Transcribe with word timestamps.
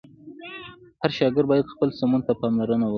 هر 1.01 1.11
شاګرد 1.17 1.47
باید 1.51 1.71
خپل 1.73 1.89
سمون 1.99 2.21
ته 2.27 2.33
پاملرنه 2.41 2.85
وکړه. 2.85 2.89